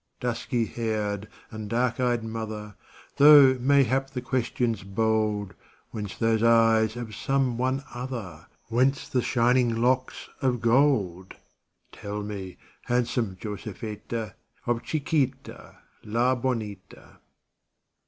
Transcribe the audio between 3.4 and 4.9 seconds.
mayhap the question 's